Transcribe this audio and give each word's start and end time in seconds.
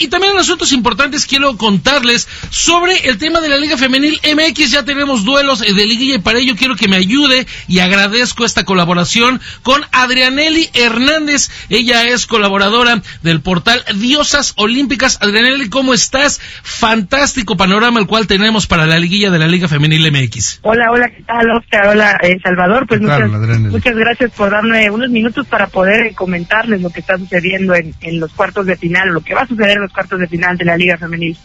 Y 0.00 0.08
también 0.08 0.32
en 0.32 0.38
asuntos 0.38 0.72
importantes 0.72 1.26
quiero 1.26 1.58
contarles 1.58 2.26
sobre 2.48 3.06
el 3.10 3.18
tema 3.18 3.42
de 3.42 3.50
la 3.50 3.58
Liga 3.58 3.76
Femenil 3.76 4.18
MX. 4.34 4.70
Ya 4.70 4.82
tenemos 4.82 5.26
duelos 5.26 5.58
de 5.58 5.86
liguilla 5.86 6.14
y 6.14 6.20
para 6.20 6.38
ello 6.38 6.54
quiero 6.56 6.74
que 6.74 6.88
me 6.88 6.96
ayude 6.96 7.46
y 7.68 7.80
agradezco 7.80 8.46
esta 8.46 8.64
colaboración 8.64 9.42
con 9.62 9.82
Adrianelli 9.92 10.70
Hernández. 10.72 11.50
Ella 11.68 12.08
es 12.08 12.26
colaboradora 12.26 13.02
del 13.22 13.42
portal 13.42 13.84
Diosas 13.96 14.54
Olímpicas. 14.56 15.18
Adrianelli, 15.20 15.68
¿cómo 15.68 15.92
estás? 15.92 16.40
Fantástico 16.62 17.58
panorama 17.58 18.00
el 18.00 18.06
cual 18.06 18.26
tenemos 18.26 18.66
para 18.66 18.86
la 18.86 18.98
liguilla 18.98 19.30
de 19.30 19.38
la 19.38 19.48
Liga 19.48 19.68
Femenil 19.68 20.10
MX. 20.10 20.60
Hola, 20.62 20.92
hola, 20.92 21.10
¿qué 21.10 21.22
tal, 21.24 21.50
Oscar? 21.50 21.88
Hola, 21.88 22.18
eh, 22.22 22.38
Salvador. 22.42 22.86
Pues 22.86 23.02
muchas, 23.02 23.28
muchas 23.28 23.94
gracias 23.94 24.30
por 24.30 24.48
darme 24.48 24.90
unos 24.90 25.10
minutos 25.10 25.46
para 25.46 25.66
poder 25.66 26.14
comentarles 26.14 26.80
lo 26.80 26.88
que 26.88 27.00
está 27.00 27.18
sucediendo 27.18 27.74
en, 27.74 27.94
en 28.00 28.18
los 28.18 28.32
cuartos 28.32 28.64
de 28.64 28.78
final, 28.78 29.10
lo 29.10 29.20
que 29.20 29.34
va 29.34 29.42
a 29.42 29.46
suceder 29.46 29.72
en 29.72 29.82
los 29.82 29.89
cuartos 29.90 30.20
de 30.20 30.26
final 30.26 30.56
de 30.56 30.64
la 30.64 30.76
Liga 30.76 30.96
Femenil. 30.96 31.36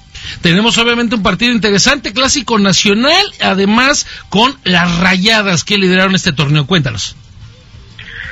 Tenemos 0.42 0.78
obviamente 0.78 1.16
un 1.16 1.24
partido 1.24 1.52
interesante, 1.54 2.14
clásico 2.14 2.60
nacional, 2.60 3.26
además 3.42 4.08
con 4.30 4.56
las 4.64 5.00
rayadas 5.00 5.64
que 5.64 5.78
lideraron 5.78 6.16
este 6.16 6.34
torneo. 6.34 6.66
Cuéntanos. 6.66 7.16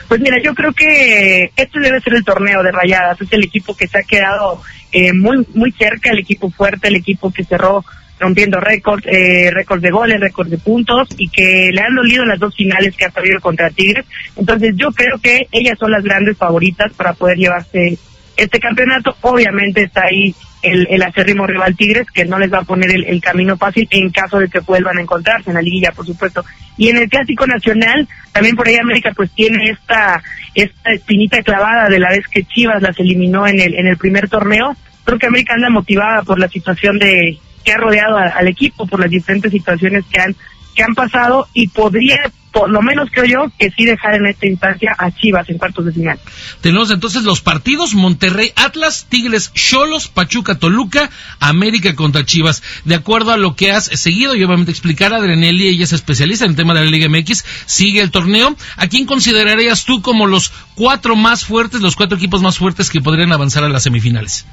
Pues 0.07 0.21
mira, 0.21 0.38
yo 0.44 0.54
creo 0.54 0.73
que 0.73 1.52
este 1.55 1.80
debe 1.80 1.99
ser 2.02 2.16
el 2.16 2.23
torneo 2.23 2.62
de 2.62 2.71
rayadas. 2.71 3.20
Es 3.21 3.31
el 3.31 3.44
equipo 3.44 3.76
que 3.76 3.88
se 3.88 3.99
ha 3.99 4.04
quedado 4.04 4.62
eh, 4.91 5.13
muy 5.13 5.45
muy 5.54 5.71
cerca, 5.71 6.12
el 6.12 6.20
equipo 6.20 6.52
fuerte, 6.52 6.88
el 6.88 6.95
equipo 6.95 7.32
que 7.32 7.43
cerró 7.43 7.84
rompiendo 8.20 8.59
récords, 8.59 9.05
eh, 9.07 9.49
récords 9.52 9.82
de 9.82 9.90
goles, 9.90 10.20
récords 10.20 10.49
de 10.49 10.57
puntos 10.57 11.09
y 11.18 11.30
que 11.30 11.71
le 11.73 11.82
han 11.82 11.95
dolido 11.95 12.26
las 12.26 12.40
dos 12.40 12.55
finales 12.55 12.95
que 12.95 13.05
ha 13.05 13.09
perdido 13.09 13.40
contra 13.40 13.70
Tigres. 13.70 14.05
Entonces 14.35 14.73
yo 14.76 14.91
creo 14.91 15.18
que 15.20 15.48
ellas 15.52 15.77
son 15.80 15.91
las 15.91 16.04
grandes 16.04 16.38
favoritas 16.38 16.93
para 16.93 17.13
poder 17.13 17.38
llevarse 17.38 17.98
este 18.38 18.60
campeonato. 18.60 19.16
Obviamente 19.22 19.84
está 19.84 20.04
ahí 20.05 20.36
el, 20.62 20.88
el 20.90 21.04
acérrimo 21.04 21.46
rival 21.46 21.76
Tigres, 21.76 22.08
que 22.12 22.26
no 22.26 22.40
les 22.40 22.52
va 22.52 22.60
a 22.60 22.64
poner 22.64 22.90
el, 22.91 23.22
camino 23.22 23.58
fácil 23.58 23.88
en 23.91 24.10
caso 24.10 24.40
de 24.40 24.48
que 24.48 24.60
vuelvan 24.60 24.98
a 24.98 25.02
encontrarse 25.02 25.49
en 25.49 25.55
la 25.55 25.62
liguilla, 25.62 25.91
por 25.91 26.05
supuesto. 26.05 26.44
Y 26.77 26.90
en 26.90 26.98
el 26.98 27.10
Clásico 27.10 27.46
Nacional, 27.46 28.07
también 28.32 28.55
por 28.55 28.68
ahí 28.68 28.77
América 28.77 29.12
pues 29.16 29.30
tiene 29.32 29.70
esta, 29.70 30.22
esta 30.55 30.91
espinita 30.91 31.41
clavada 31.44 31.90
de 31.90 31.99
la 31.99 32.10
vez 32.10 32.26
que 32.27 32.44
Chivas 32.44 32.82
las 32.82 32.98
eliminó 32.99 33.46
en 33.46 33.60
el, 33.60 33.76
en 33.76 33.88
el 33.88 33.98
primer 33.98 34.30
torneo. 34.30 34.76
Creo 35.04 35.20
que 35.20 35.27
América 35.27 35.54
anda 35.54 35.70
motivada 35.70 36.24
por 36.24 36.40
la 36.40 36.48
situación 36.48 36.98
de 36.98 37.38
que 37.63 37.72
ha 37.72 37.77
rodeado 37.77 38.18
al 38.18 38.48
equipo, 38.48 38.85
por 38.88 39.00
las 39.00 39.10
diferentes 39.10 39.52
situaciones 39.52 40.04
que 40.12 40.20
han 40.20 40.35
que 40.74 40.84
han 40.84 40.96
pasado 40.96 41.48
y 41.54 41.68
podría, 41.68 42.18
por 42.52 42.70
lo 42.70 42.82
menos 42.82 43.10
creo 43.12 43.26
yo, 43.26 43.52
que 43.57 43.70
sí 43.71 43.85
dejar 43.85 44.16
en 44.16 44.27
esta 44.27 44.48
instancia 44.48 44.96
a 44.98 45.12
Chivas 45.12 45.49
en 45.49 45.57
cuartos 45.57 45.85
de 45.85 45.91
final. 45.91 46.20
Tenemos 46.62 46.91
entonces 46.91 47.24
los 47.24 47.41
partidos 47.41 47.93
Monterrey 47.93 48.52
Atlas, 48.55 49.07
Tigres 49.10 49.51
Cholos, 49.54 50.07
Pachuca 50.07 50.55
Toluca, 50.55 51.10
América 51.40 51.96
contra 51.96 52.26
Chivas. 52.26 52.63
De 52.85 52.96
acuerdo 52.96 53.32
a 53.32 53.38
lo 53.38 53.55
que 53.55 53.71
has 53.71 53.85
seguido 53.85 54.35
y 54.35 54.44
obviamente 54.44 54.71
explicar, 54.71 55.13
Adrenelli, 55.13 55.68
ella 55.68 55.84
es 55.84 55.94
especialista 55.94 56.46
en 56.46 56.51
el 56.51 56.57
tema 56.57 56.74
de 56.74 56.85
la 56.85 56.91
Liga 56.91 57.10
MX, 57.10 57.46
sigue 57.66 58.01
el 58.01 58.12
torneo. 58.12 58.55
¿A 58.77 58.88
quién 58.88 59.05
considerarías 59.05 59.85
tú 59.85 60.01
como 60.01 60.27
los 60.27 60.51
cuatro 60.76 61.16
más 61.16 61.46
fuertes, 61.46 61.82
los 61.82 61.96
cuatro 61.96 62.18
equipos 62.18 62.41
más 62.41 62.57
fuertes 62.57 62.90
que 62.90 63.01
podrían 63.01 63.32
avanzar 63.32 63.63
a 63.63 63.70
las 63.70 63.84
semifinales? 63.84 64.46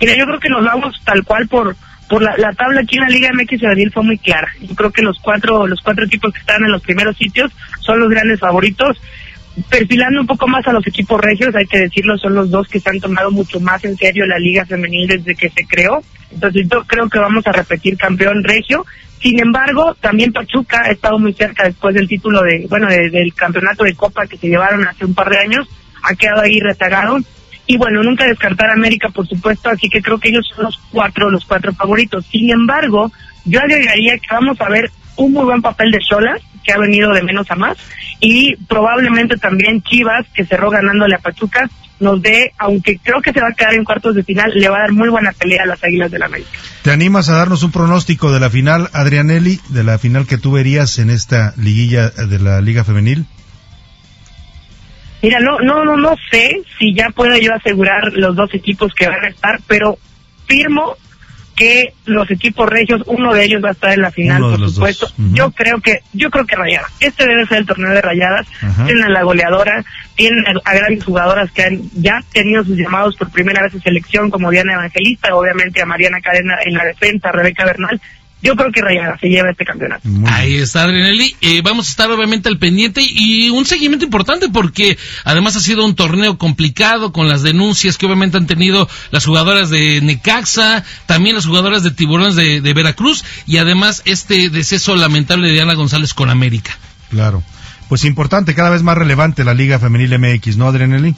Mira, 0.00 0.16
yo 0.18 0.24
creo 0.24 0.40
que 0.40 0.48
nos 0.48 0.64
vamos 0.64 1.00
tal 1.04 1.24
cual 1.24 1.48
por 1.48 1.76
por 2.14 2.22
la, 2.22 2.52
tabla 2.52 2.82
aquí 2.82 2.96
en 2.96 3.02
la 3.02 3.08
Liga 3.08 3.30
MX 3.32 3.60
Daniel 3.60 3.90
fue 3.92 4.04
muy 4.04 4.18
clara. 4.18 4.46
Yo 4.60 4.72
creo 4.76 4.92
que 4.92 5.02
los 5.02 5.18
cuatro 5.18 5.66
los 5.66 5.80
cuatro 5.80 6.04
equipos 6.04 6.32
que 6.32 6.38
están 6.38 6.62
en 6.62 6.70
los 6.70 6.80
primeros 6.80 7.16
sitios 7.16 7.50
son 7.80 7.98
los 7.98 8.08
grandes 8.08 8.38
favoritos. 8.38 8.96
Perfilando 9.68 10.20
un 10.20 10.26
poco 10.28 10.46
más 10.46 10.64
a 10.68 10.72
los 10.72 10.86
equipos 10.86 11.20
regios, 11.20 11.52
hay 11.56 11.66
que 11.66 11.80
decirlo, 11.80 12.16
son 12.16 12.36
los 12.36 12.52
dos 12.52 12.68
que 12.68 12.78
se 12.78 12.88
han 12.88 13.00
tomado 13.00 13.32
mucho 13.32 13.58
más 13.58 13.84
en 13.84 13.96
serio 13.96 14.26
la 14.26 14.38
Liga 14.38 14.64
Femenil 14.64 15.08
desde 15.08 15.34
que 15.34 15.50
se 15.50 15.66
creó. 15.66 16.04
Entonces 16.30 16.68
yo 16.70 16.84
creo 16.84 17.08
que 17.08 17.18
vamos 17.18 17.44
a 17.48 17.52
repetir 17.52 17.96
campeón 17.96 18.44
regio. 18.44 18.86
Sin 19.20 19.40
embargo, 19.40 19.96
también 20.00 20.32
Pachuca 20.32 20.82
ha 20.84 20.92
estado 20.92 21.18
muy 21.18 21.32
cerca 21.32 21.64
después 21.64 21.96
del 21.96 22.06
título 22.06 22.42
de, 22.42 22.68
bueno, 22.70 22.86
del 22.86 23.34
campeonato 23.34 23.82
de 23.82 23.96
Copa 23.96 24.28
que 24.28 24.36
se 24.36 24.46
llevaron 24.46 24.86
hace 24.86 25.04
un 25.04 25.14
par 25.14 25.30
de 25.30 25.38
años. 25.38 25.68
Ha 26.04 26.14
quedado 26.14 26.42
ahí 26.42 26.60
rezagado 26.60 27.18
y 27.66 27.76
bueno, 27.76 28.02
nunca 28.02 28.26
descartar 28.26 28.70
América, 28.70 29.08
por 29.08 29.26
supuesto, 29.26 29.70
así 29.70 29.88
que 29.88 30.02
creo 30.02 30.18
que 30.18 30.28
ellos 30.28 30.46
son 30.54 30.64
los 30.64 30.78
cuatro, 30.90 31.30
los 31.30 31.44
cuatro 31.44 31.72
favoritos. 31.72 32.26
Sin 32.26 32.50
embargo, 32.50 33.10
yo 33.44 33.60
agregaría 33.60 34.18
que 34.18 34.26
vamos 34.30 34.60
a 34.60 34.68
ver 34.68 34.90
un 35.16 35.32
muy 35.32 35.44
buen 35.44 35.62
papel 35.62 35.90
de 35.90 36.00
Solas, 36.00 36.42
que 36.62 36.72
ha 36.72 36.78
venido 36.78 37.12
de 37.12 37.22
menos 37.22 37.50
a 37.50 37.54
más, 37.54 37.76
y 38.20 38.56
probablemente 38.66 39.36
también 39.36 39.82
Chivas, 39.82 40.26
que 40.34 40.44
cerró 40.44 40.70
ganándole 40.70 41.14
a 41.14 41.18
Pachuca, 41.18 41.68
nos 42.00 42.20
dé, 42.20 42.52
aunque 42.58 42.98
creo 42.98 43.20
que 43.22 43.32
se 43.32 43.40
va 43.40 43.48
a 43.48 43.54
quedar 43.54 43.74
en 43.74 43.84
cuartos 43.84 44.14
de 44.14 44.24
final, 44.24 44.50
le 44.54 44.68
va 44.68 44.78
a 44.78 44.80
dar 44.80 44.92
muy 44.92 45.08
buena 45.08 45.32
pelea 45.32 45.62
a 45.62 45.66
las 45.66 45.82
Águilas 45.82 46.10
de 46.10 46.18
la 46.18 46.26
América. 46.26 46.50
¿Te 46.82 46.90
animas 46.90 47.28
a 47.28 47.36
darnos 47.36 47.62
un 47.62 47.70
pronóstico 47.70 48.32
de 48.32 48.40
la 48.40 48.50
final, 48.50 48.88
Adrianelli, 48.92 49.60
de 49.68 49.84
la 49.84 49.98
final 49.98 50.26
que 50.26 50.38
tú 50.38 50.52
verías 50.52 50.98
en 50.98 51.10
esta 51.10 51.54
liguilla 51.56 52.10
de 52.10 52.38
la 52.38 52.60
Liga 52.60 52.84
Femenil? 52.84 53.26
Mira, 55.24 55.40
no, 55.40 55.58
no, 55.60 55.86
no, 55.86 55.96
no 55.96 56.14
sé 56.30 56.60
si 56.78 56.94
ya 56.94 57.08
puedo 57.08 57.34
yo 57.38 57.54
asegurar 57.54 58.12
los 58.12 58.36
dos 58.36 58.52
equipos 58.52 58.92
que 58.92 59.08
van 59.08 59.24
a 59.24 59.28
estar, 59.28 59.58
pero 59.66 59.96
firmo 60.46 60.96
que 61.56 61.94
los 62.04 62.30
equipos 62.30 62.68
regios, 62.68 63.00
uno 63.06 63.32
de 63.32 63.44
ellos 63.44 63.64
va 63.64 63.70
a 63.70 63.72
estar 63.72 63.92
en 63.92 64.02
la 64.02 64.10
final, 64.10 64.42
por 64.42 64.68
supuesto. 64.68 65.06
Yo 65.32 65.50
creo 65.52 65.80
que, 65.80 66.00
yo 66.12 66.30
creo 66.30 66.44
que 66.44 66.56
Rayadas. 66.56 66.92
Este 67.00 67.26
debe 67.26 67.46
ser 67.46 67.58
el 67.58 67.66
torneo 67.66 67.90
de 67.92 68.02
Rayadas. 68.02 68.46
Tienen 68.84 69.04
a 69.04 69.08
la 69.08 69.22
goleadora, 69.22 69.82
tienen 70.14 70.44
a, 70.46 70.74
grandes 70.74 71.04
jugadoras 71.04 71.50
que 71.52 71.62
han 71.62 71.80
ya 71.94 72.22
tenido 72.30 72.62
sus 72.62 72.76
llamados 72.76 73.16
por 73.16 73.30
primera 73.30 73.62
vez 73.62 73.72
en 73.72 73.80
selección, 73.80 74.30
como 74.30 74.50
Diana 74.50 74.74
Evangelista, 74.74 75.34
obviamente 75.34 75.80
a 75.80 75.86
Mariana 75.86 76.20
Cadena 76.20 76.58
en 76.66 76.74
la 76.74 76.84
defensa, 76.84 77.32
Rebeca 77.32 77.64
Bernal 77.64 77.98
yo 78.44 78.54
creo 78.56 78.70
que 78.70 78.82
Rayada 78.82 79.18
se 79.18 79.28
lleva 79.28 79.50
este 79.50 79.64
campeonato. 79.64 80.06
Ahí 80.26 80.56
está, 80.56 80.82
Adrenelli. 80.82 81.34
Eh, 81.40 81.62
vamos 81.64 81.88
a 81.88 81.90
estar 81.90 82.10
obviamente 82.10 82.50
al 82.50 82.58
pendiente 82.58 83.00
y 83.02 83.48
un 83.48 83.64
seguimiento 83.64 84.04
importante 84.04 84.50
porque 84.50 84.98
además 85.24 85.56
ha 85.56 85.60
sido 85.60 85.82
un 85.82 85.94
torneo 85.94 86.36
complicado 86.36 87.10
con 87.10 87.26
las 87.26 87.42
denuncias 87.42 87.96
que 87.96 88.04
obviamente 88.04 88.36
han 88.36 88.46
tenido 88.46 88.86
las 89.10 89.24
jugadoras 89.24 89.70
de 89.70 90.02
Necaxa, 90.02 90.84
también 91.06 91.36
las 91.36 91.46
jugadoras 91.46 91.82
de 91.82 91.90
Tiburones 91.90 92.36
de, 92.36 92.74
Veracruz 92.74 93.24
y 93.46 93.56
además 93.56 94.02
este 94.04 94.50
deceso 94.50 94.94
lamentable 94.94 95.48
de 95.48 95.54
Diana 95.54 95.72
González 95.72 96.12
con 96.12 96.28
América. 96.28 96.76
Claro. 97.08 97.42
Pues 97.88 98.04
importante, 98.04 98.54
cada 98.54 98.68
vez 98.68 98.82
más 98.82 98.98
relevante 98.98 99.44
la 99.44 99.54
Liga 99.54 99.78
Femenil 99.78 100.18
MX, 100.18 100.58
¿no, 100.58 100.68
Adrenelli? 100.68 101.14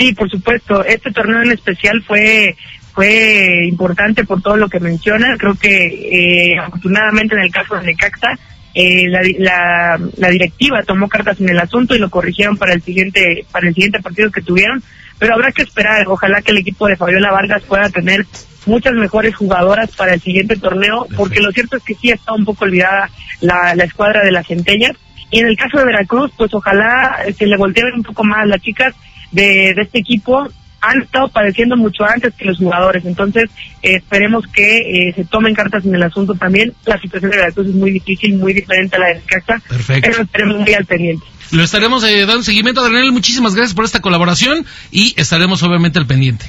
Sí, 0.00 0.14
por 0.14 0.30
supuesto. 0.30 0.82
Este 0.82 1.12
torneo 1.12 1.42
en 1.42 1.52
especial 1.52 2.02
fue 2.02 2.56
fue 2.94 3.66
importante 3.66 4.24
por 4.24 4.40
todo 4.40 4.56
lo 4.56 4.66
que 4.70 4.80
menciona. 4.80 5.36
Creo 5.36 5.54
que 5.54 6.52
eh, 6.52 6.58
afortunadamente 6.58 7.34
en 7.34 7.42
el 7.42 7.52
caso 7.52 7.76
de 7.76 7.84
Necaxa, 7.84 8.30
eh, 8.74 9.08
la, 9.08 10.00
la, 10.16 10.28
directiva 10.30 10.82
tomó 10.84 11.06
cartas 11.06 11.38
en 11.40 11.50
el 11.50 11.60
asunto 11.60 11.94
y 11.94 11.98
lo 11.98 12.08
corrigieron 12.08 12.56
para 12.56 12.72
el 12.72 12.80
siguiente 12.80 13.44
para 13.52 13.68
el 13.68 13.74
siguiente 13.74 14.00
partido 14.00 14.30
que 14.30 14.40
tuvieron. 14.40 14.82
Pero 15.18 15.34
habrá 15.34 15.52
que 15.52 15.62
esperar. 15.62 16.06
Ojalá 16.08 16.40
que 16.40 16.52
el 16.52 16.58
equipo 16.58 16.88
de 16.88 16.96
Fabiola 16.96 17.30
Vargas 17.30 17.62
pueda 17.64 17.90
tener 17.90 18.24
muchas 18.64 18.94
mejores 18.94 19.36
jugadoras 19.36 19.94
para 19.96 20.14
el 20.14 20.20
siguiente 20.22 20.56
torneo, 20.56 21.06
porque 21.14 21.40
lo 21.40 21.52
cierto 21.52 21.76
es 21.76 21.82
que 21.82 21.94
sí 21.94 22.10
está 22.10 22.32
un 22.32 22.46
poco 22.46 22.64
olvidada 22.64 23.10
la, 23.42 23.74
la 23.74 23.84
escuadra 23.84 24.24
de 24.24 24.32
las 24.32 24.46
centellas. 24.46 24.96
Y 25.30 25.40
en 25.40 25.46
el 25.46 25.56
caso 25.56 25.78
de 25.78 25.84
Veracruz, 25.84 26.32
pues 26.36 26.52
ojalá 26.52 27.18
se 27.36 27.46
le 27.46 27.56
volteen 27.56 27.86
un 27.94 28.02
poco 28.02 28.24
más 28.24 28.46
las 28.46 28.60
chicas 28.60 28.94
de, 29.30 29.74
de 29.74 29.82
este 29.82 29.98
equipo 29.98 30.48
han 30.80 31.02
estado 31.02 31.28
padeciendo 31.28 31.76
mucho 31.76 32.04
antes 32.04 32.34
que 32.34 32.44
los 32.44 32.58
jugadores. 32.58 33.04
Entonces, 33.04 33.50
eh, 33.82 33.96
esperemos 33.96 34.46
que 34.46 34.78
eh, 34.78 35.12
se 35.14 35.24
tomen 35.24 35.54
cartas 35.54 35.84
en 35.84 35.94
el 35.94 36.02
asunto 36.02 36.34
también. 36.34 36.72
La 36.86 36.98
situación 37.00 37.30
de 37.30 37.36
Veracruz 37.36 37.68
es 37.68 37.74
muy 37.74 37.90
difícil, 37.90 38.36
muy 38.36 38.52
diferente 38.52 38.96
a 38.96 39.00
la 39.00 39.06
de 39.08 39.20
Caxa, 39.26 39.62
pero 40.00 40.22
estaremos 40.22 40.58
muy 40.58 40.74
al 40.74 40.86
pendiente. 40.86 41.24
Lo 41.52 41.62
estaremos 41.62 42.04
eh, 42.04 42.26
dando 42.26 42.42
seguimiento, 42.42 42.82
Daniel. 42.82 43.12
Muchísimas 43.12 43.54
gracias 43.54 43.74
por 43.74 43.84
esta 43.84 44.00
colaboración 44.00 44.64
y 44.90 45.14
estaremos 45.16 45.62
obviamente 45.62 45.98
al 45.98 46.06
pendiente. 46.06 46.46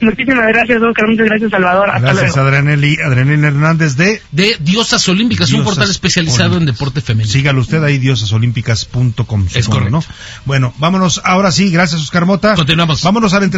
Muchísimas 0.00 0.48
gracias, 0.48 0.82
Oscar. 0.82 1.08
Muchas 1.08 1.26
gracias, 1.26 1.50
Salvador. 1.50 1.90
Hasta 1.90 2.12
gracias, 2.12 2.36
Adrenelli. 2.36 2.98
Adrenelli 3.00 3.46
Hernández 3.46 3.96
de... 3.96 4.20
De 4.30 4.56
Diosas 4.60 5.08
Olímpicas, 5.08 5.52
un 5.52 5.64
portal 5.64 5.90
especializado 5.90 6.58
en 6.58 6.66
deporte 6.66 7.00
femenino. 7.00 7.32
Sígalo 7.32 7.60
usted 7.60 7.82
ahí, 7.82 7.98
diosasolímpicas.com. 7.98 9.46
Es 9.54 9.68
correcto. 9.68 9.90
¿no? 9.90 10.04
Bueno, 10.44 10.74
vámonos 10.78 11.20
ahora 11.24 11.50
sí. 11.50 11.70
Gracias, 11.70 12.00
Oscar 12.00 12.26
Mota. 12.26 12.54
Continuamos. 12.54 13.02
Vámonos 13.02 13.32
al 13.32 13.44
entretenimiento. 13.44 13.56